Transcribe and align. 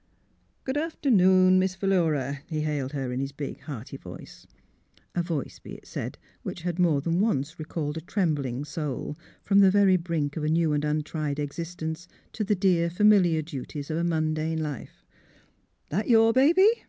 ^' 0.00 0.02
Good 0.64 0.78
afternoon, 0.78 1.58
Miss 1.58 1.74
Philura," 1.74 2.40
he 2.46 2.62
hailed 2.62 2.92
her 2.92 3.12
in 3.12 3.20
his 3.20 3.32
big, 3.32 3.60
hearty 3.60 3.98
voice— 3.98 4.46
a 5.14 5.22
voice, 5.22 5.58
be 5.58 5.72
it 5.72 5.86
said, 5.86 6.16
which 6.42 6.62
had 6.62 6.78
more 6.78 7.02
than 7.02 7.20
once 7.20 7.58
recalled 7.58 7.98
a 7.98 8.00
trembling 8.00 8.64
soul 8.64 9.18
from 9.44 9.58
the 9.58 9.70
very 9.70 9.98
brink 9.98 10.38
of 10.38 10.44
a 10.44 10.48
new 10.48 10.72
and 10.72 10.86
untried 10.86 11.38
existence 11.38 12.08
to 12.32 12.44
the 12.44 12.56
dear, 12.56 12.88
familiar 12.88 13.42
duties 13.42 13.90
of 13.90 13.98
a 13.98 14.04
mundane 14.04 14.62
life 14.62 15.04
—^' 15.86 15.88
that 15.90 16.08
your 16.08 16.32
baby? 16.32 16.86